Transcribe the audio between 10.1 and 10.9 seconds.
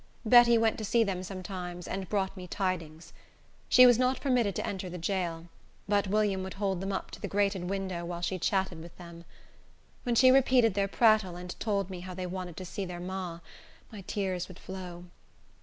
she repeated their